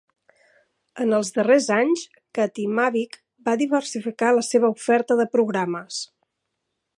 [1.03, 2.05] En els darrers anys,
[2.37, 3.19] Katimavik
[3.51, 6.01] va diversificar la seva oferta de programes.